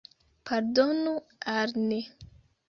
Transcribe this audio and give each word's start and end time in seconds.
Pardonu 0.49 1.13
al 1.57 1.77
ni! 1.91 2.01